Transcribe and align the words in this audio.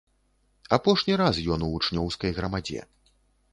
Апошні 0.77 1.17
раз 1.21 1.35
ён 1.57 1.67
у 1.69 1.71
вучнёўскай 1.75 2.35
грамадзе. 2.41 2.81